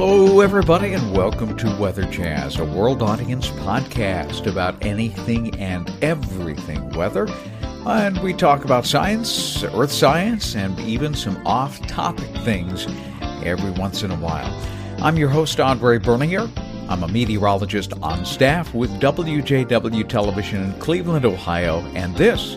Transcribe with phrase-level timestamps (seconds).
[0.00, 6.88] Hello, everybody, and welcome to Weather Jazz, a world audience podcast about anything and everything
[6.90, 7.26] weather.
[7.84, 12.86] And we talk about science, earth science, and even some off topic things
[13.44, 14.48] every once in a while.
[15.02, 16.48] I'm your host, Andre Bernier.
[16.88, 22.56] I'm a meteorologist on staff with WJW Television in Cleveland, Ohio, and this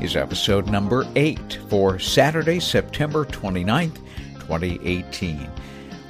[0.00, 3.98] is episode number 8 for Saturday, September 29th,
[4.40, 5.48] 2018.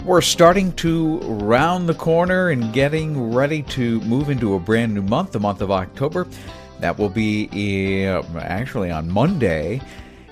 [0.04, 5.02] We're starting to round the corner and getting ready to move into a brand new
[5.02, 6.26] month, the month of October.
[6.80, 9.82] That will be uh, actually on Monday.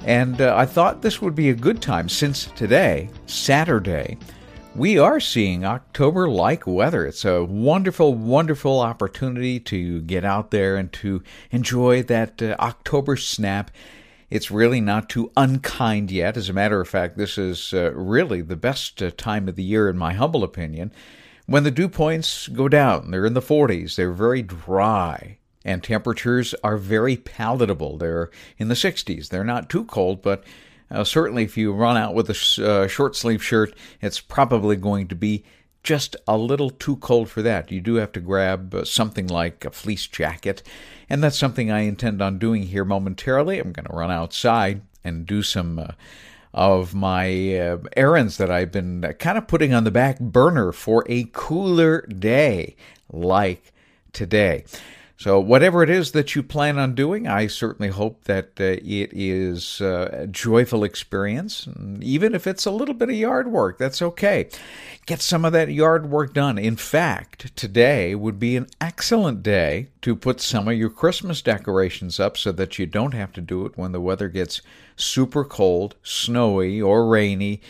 [0.06, 4.16] And uh, I thought this would be a good time since today, Saturday,
[4.74, 7.05] we are seeing October like weather.
[7.05, 13.16] It's a wonderful, wonderful opportunity to get out there and to enjoy that uh, October
[13.16, 13.72] snap
[14.30, 16.36] it's really not too unkind yet.
[16.36, 19.62] As a matter of fact, this is uh, really the best uh, time of the
[19.62, 20.92] year, in my humble opinion,
[21.47, 23.11] when the dew points go down.
[23.11, 27.98] They're in the 40s, they're very dry, and temperatures are very palatable.
[27.98, 29.28] They're in the 60s.
[29.28, 30.45] They're not too cold, but
[30.91, 35.08] uh, certainly if you run out with a uh, short sleeve shirt, it's probably going
[35.08, 35.45] to be
[35.82, 37.70] just a little too cold for that.
[37.70, 40.62] You do have to grab uh, something like a fleece jacket,
[41.08, 43.58] and that's something I intend on doing here momentarily.
[43.58, 45.88] I'm going to run outside and do some uh,
[46.52, 50.72] of my uh, errands that I've been uh, kind of putting on the back burner
[50.72, 52.76] for a cooler day
[53.12, 53.72] like
[54.12, 54.64] today.
[55.19, 59.11] So, whatever it is that you plan on doing, I certainly hope that uh, it
[59.12, 61.66] is uh, a joyful experience.
[62.00, 64.48] Even if it's a little bit of yard work, that's okay.
[65.06, 66.56] Get some of that yard work done.
[66.56, 72.20] In fact, today would be an excellent day to put some of your Christmas decorations
[72.20, 74.62] up so that you don't have to do it when the weather gets
[74.94, 77.61] super cold, snowy, or rainy,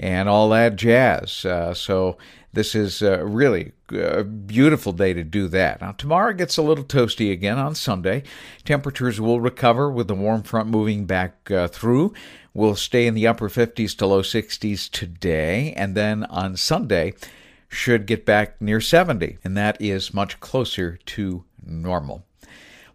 [0.00, 1.44] and all that jazz.
[1.44, 2.18] Uh, so,
[2.52, 5.80] this is uh, really a beautiful day to do that.
[5.80, 8.24] Now, tomorrow gets a little toasty again on Sunday.
[8.64, 12.12] Temperatures will recover with the warm front moving back uh, through.
[12.52, 17.14] We'll stay in the upper 50s to low 60s today, and then on Sunday
[17.68, 22.24] should get back near 70, and that is much closer to normal.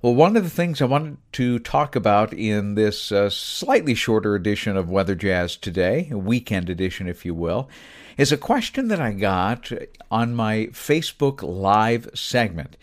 [0.05, 4.35] Well, one of the things I wanted to talk about in this uh, slightly shorter
[4.35, 7.67] edition of Weather Jazz today, a weekend edition, if you will,
[8.15, 9.71] is a question that I got
[10.11, 12.77] on my Facebook Live segment.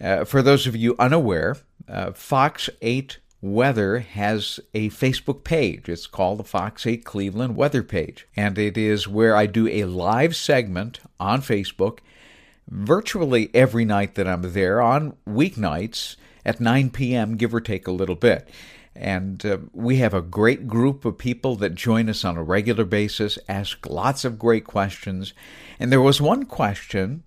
[0.00, 1.58] Uh, for those of you unaware,
[1.88, 5.88] uh, Fox 8 Weather has a Facebook page.
[5.88, 8.26] It's called the Fox 8 Cleveland Weather page.
[8.34, 12.00] And it is where I do a live segment on Facebook
[12.68, 17.92] virtually every night that I'm there on weeknights at 9 p.m., give or take a
[17.92, 18.48] little bit.
[18.94, 22.84] And uh, we have a great group of people that join us on a regular
[22.84, 25.34] basis, ask lots of great questions.
[25.78, 27.22] And there was one question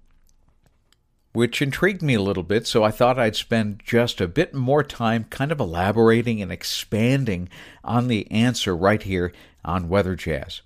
[1.33, 4.83] which intrigued me a little bit, so I thought I'd spend just a bit more
[4.83, 7.47] time kind of elaborating and expanding
[7.83, 9.31] on the answer right here
[9.63, 10.61] on Weather Jazz.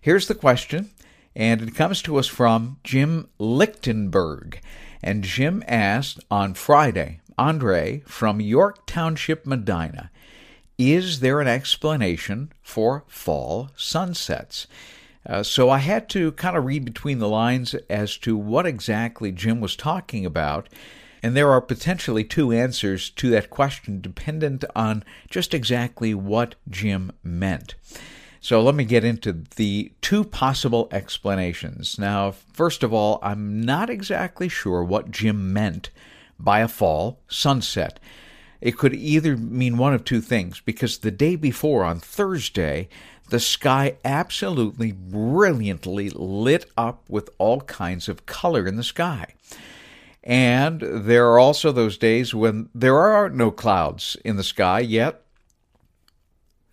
[0.00, 0.90] Here's the question,
[1.38, 4.60] and it comes to us from Jim Lichtenberg.
[5.00, 10.10] And Jim asked on Friday, Andre from York Township, Medina,
[10.76, 14.66] is there an explanation for fall sunsets?
[15.24, 19.30] Uh, so I had to kind of read between the lines as to what exactly
[19.30, 20.68] Jim was talking about.
[21.22, 27.12] And there are potentially two answers to that question, dependent on just exactly what Jim
[27.22, 27.76] meant.
[28.40, 31.98] So let me get into the two possible explanations.
[31.98, 35.90] Now, first of all, I'm not exactly sure what Jim meant
[36.38, 37.98] by a fall sunset.
[38.60, 42.88] It could either mean one of two things, because the day before, on Thursday,
[43.28, 49.34] the sky absolutely brilliantly lit up with all kinds of color in the sky.
[50.24, 55.22] And there are also those days when there are no clouds in the sky, yet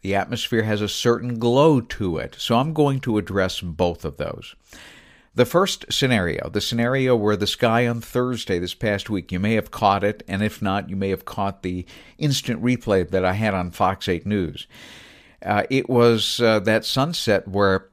[0.05, 2.35] the atmosphere has a certain glow to it.
[2.37, 4.53] So I'm going to address both of those.
[5.33, 9.55] The first scenario, the scenario where the sky on Thursday this past week, you may
[9.55, 11.87] have caught it, and if not, you may have caught the
[12.19, 14.67] instant replay that I had on Fox 8 News.
[15.43, 17.89] Uh, it was uh, that sunset where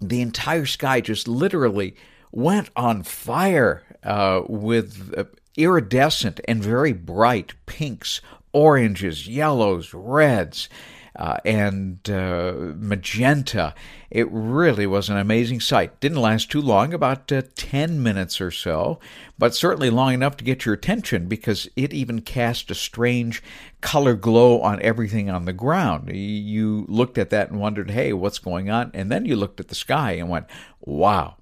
[0.00, 1.94] the entire sky just literally
[2.32, 5.24] went on fire uh, with uh,
[5.58, 8.22] iridescent and very bright pinks,
[8.54, 10.70] oranges, yellows, reds
[11.16, 13.74] uh, and uh, magenta.
[14.10, 16.00] It really was an amazing sight.
[16.00, 18.98] Didn't last too long, about uh, 10 minutes or so,
[19.38, 23.42] but certainly long enough to get your attention because it even cast a strange
[23.80, 26.10] color glow on everything on the ground.
[26.14, 28.90] You looked at that and wondered, hey, what's going on?
[28.94, 30.46] And then you looked at the sky and went,
[30.80, 31.36] wow.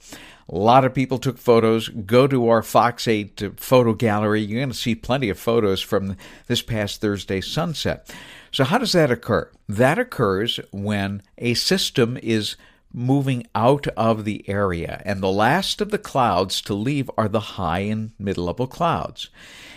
[0.51, 1.89] A lot of people took photos.
[1.89, 4.41] Go to our Fox 8 uh, photo gallery.
[4.41, 6.17] You're going to see plenty of photos from
[6.47, 8.11] this past Thursday sunset.
[8.51, 9.51] So, how does that occur?
[9.69, 12.57] That occurs when a system is
[12.95, 17.41] moving out of the area, and the last of the clouds to leave are the
[17.41, 19.29] high and mid level clouds.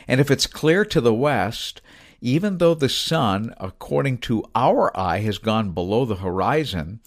[0.07, 1.81] And if it's clear to the west,
[2.21, 7.01] even though the sun, according to our eye, has gone below the horizon,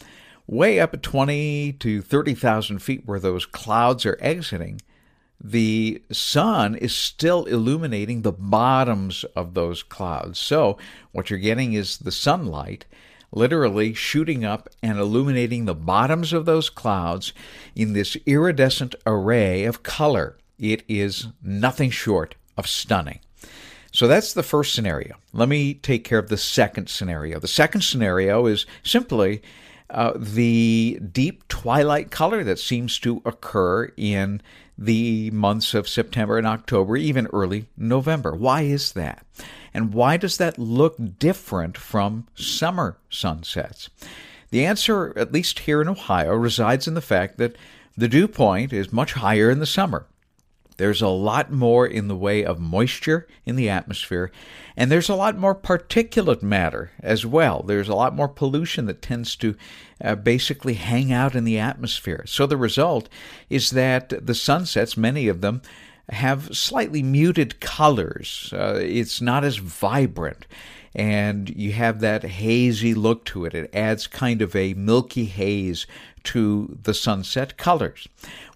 [0.47, 4.81] way up at 20 to 30,000 feet where those clouds are exiting,
[5.41, 10.39] the sun is still illuminating the bottoms of those clouds.
[10.39, 10.79] So,
[11.13, 12.87] what you're getting is the sunlight
[13.35, 17.33] literally shooting up and illuminating the bottoms of those clouds
[17.75, 20.39] in this iridescent array of color.
[20.59, 23.21] It is nothing short of stunning.
[23.91, 25.17] So that's the first scenario.
[25.33, 27.39] Let me take care of the second scenario.
[27.39, 29.43] The second scenario is simply
[29.95, 34.43] uh, the deep twilight color that seems to occur in
[34.77, 38.35] the months of September and October, even early November.
[38.35, 39.25] Why is that?
[39.73, 43.89] And why does that look different from summer sunsets?
[44.51, 47.57] The answer, at least here in Ohio, resides in the fact that
[47.97, 50.07] the dew point is much higher in the summer.
[50.77, 54.33] There's a lot more in the way of moisture in the atmosphere,
[54.77, 57.63] and there's a lot more particulate matter as well.
[57.63, 59.55] There's a lot more pollution that tends to
[60.03, 62.25] uh, basically hang out in the atmosphere.
[62.27, 63.09] So the result
[63.49, 65.63] is that the sunsets, many of them,
[66.11, 68.53] have slightly muted colors.
[68.53, 70.47] Uh, it's not as vibrant.
[70.97, 73.55] And you have that hazy look to it.
[73.55, 75.87] It adds kind of a milky haze
[76.25, 78.07] to the sunset colors.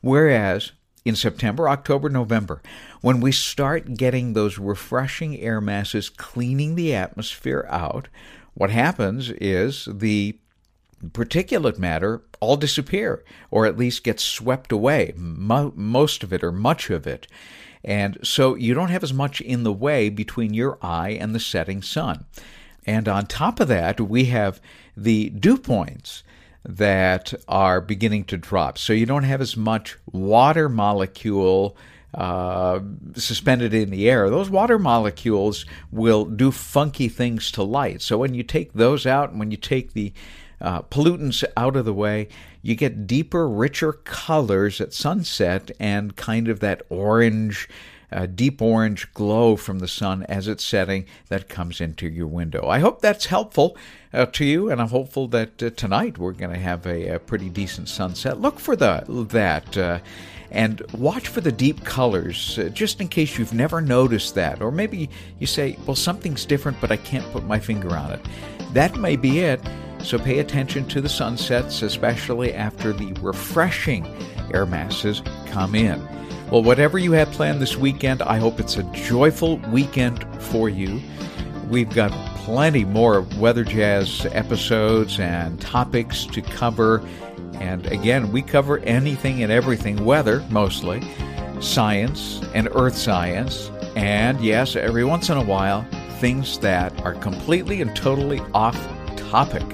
[0.03, 0.73] Whereas
[1.09, 2.61] in September, October, November,
[3.01, 8.09] when we start getting those refreshing air masses cleaning the atmosphere out,
[8.53, 10.39] what happens is the
[11.03, 15.15] particulate matter all disappear or at least gets swept away.
[15.17, 17.27] Mo- most of it or much of it.
[17.83, 21.41] And so you don't have as much in the way between your eye and the
[21.41, 22.27] setting sun.
[22.85, 24.61] And on top of that we have
[24.97, 26.23] the dew points
[26.69, 31.75] that are beginning to drop so you don't have as much water molecule
[32.15, 32.81] uh,
[33.15, 38.01] suspended in the air, those water molecules will do funky things to light.
[38.01, 40.13] So when you take those out, and when you take the
[40.61, 42.29] uh, pollutants out of the way,
[42.63, 47.69] you get deeper, richer colors at sunset and kind of that orange,
[48.11, 52.69] uh, deep orange glow from the sun as it's setting that comes into your window.
[52.69, 53.77] I hope that's helpful
[54.13, 57.19] uh, to you, and I'm hopeful that uh, tonight we're going to have a, a,
[57.19, 58.41] pretty decent sunset.
[58.41, 59.77] Look for the, that.
[59.77, 59.99] Uh,
[60.51, 64.63] and watch for the deep colors, uh, just in case you've never noticed that.
[64.63, 68.21] Or maybe you say, well, something's different, but I can't put my finger on it.
[68.73, 69.61] That may be it.
[70.03, 74.07] So pay attention to the sunsets, especially after the refreshing
[74.55, 76.01] air masses come in.
[76.51, 80.99] Well, whatever you have planned this weekend, I hope it's a joyful weekend for you.
[81.69, 87.07] We've got plenty more Weather Jazz episodes and topics to cover.
[87.61, 91.03] And again, we cover anything and everything weather, mostly,
[91.61, 95.83] science and earth science, and yes, every once in a while,
[96.19, 98.79] things that are completely and totally off
[99.17, 99.65] topic.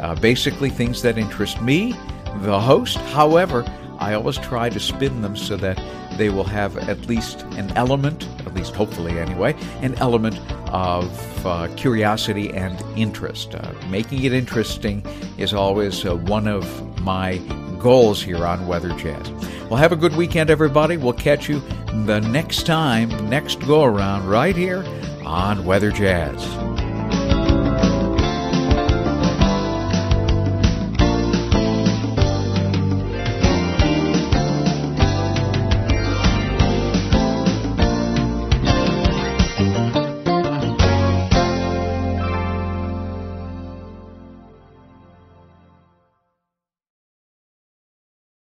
[0.00, 1.92] Uh, basically, things that interest me,
[2.36, 2.96] the host.
[2.96, 3.66] However,
[3.98, 5.80] I always try to spin them so that
[6.16, 10.38] they will have at least an element, at least hopefully anyway, an element
[10.72, 13.54] of uh, curiosity and interest.
[13.54, 15.04] Uh, making it interesting
[15.38, 17.38] is always uh, one of my
[17.78, 19.30] goals here on Weather Jazz.
[19.68, 20.96] Well, have a good weekend, everybody.
[20.96, 21.60] We'll catch you
[22.04, 24.84] the next time, next go around, right here
[25.24, 26.75] on Weather Jazz.